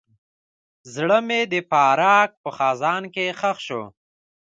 زړه 0.93 1.17
مې 1.27 1.41
د 1.51 1.53
فراق 1.69 2.29
په 2.43 2.49
خزان 2.57 3.03
کې 3.13 3.25
ښخ 3.39 3.57
شو. 3.67 3.83